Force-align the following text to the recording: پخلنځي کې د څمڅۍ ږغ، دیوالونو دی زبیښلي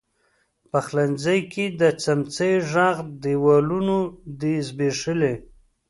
پخلنځي 0.71 1.39
کې 1.51 1.65
د 1.79 1.81
څمڅۍ 2.01 2.53
ږغ، 2.71 2.95
دیوالونو 3.23 3.97
دی 4.39 4.55
زبیښلي 4.67 5.33